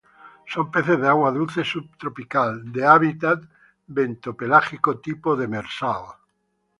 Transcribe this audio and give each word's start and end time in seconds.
Son 0.51 0.65
peces 0.71 0.97
de 1.01 1.05
agua 1.15 1.29
dulce 1.39 1.63
subtropical, 1.63 2.57
de 2.71 2.83
hábitat 2.93 3.39
bentopelágico 3.87 4.97
tipo 4.97 5.35
demersal. 5.35 6.03